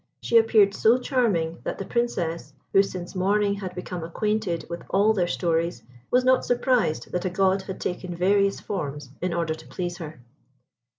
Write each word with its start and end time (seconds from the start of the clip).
She 0.23 0.39
appeared 0.39 0.73
so 0.73 0.97
charming, 0.97 1.59
that 1.63 1.77
the 1.77 1.85
Princess, 1.85 2.53
who 2.73 2.81
since 2.81 3.13
morning 3.13 3.53
had 3.53 3.75
become 3.75 4.03
acquainted 4.03 4.65
with 4.67 4.81
all 4.89 5.13
their 5.13 5.27
stories, 5.27 5.83
was 6.09 6.25
not 6.25 6.43
surprised 6.43 7.11
that 7.11 7.25
a 7.25 7.29
God 7.29 7.61
had 7.61 7.79
taken 7.79 8.15
various 8.15 8.59
forms 8.59 9.11
in 9.21 9.31
order 9.31 9.53
to 9.53 9.67
please 9.67 9.97
her. 9.97 10.19